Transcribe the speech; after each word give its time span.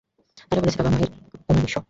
আর 0.51 0.57
বলছে 0.57 0.77
বাবা-মায় 0.79 1.09
উনার 1.49 1.61
বিশ্ব। 1.61 1.77